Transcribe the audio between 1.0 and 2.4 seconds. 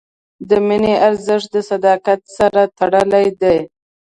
ارزښت د صداقت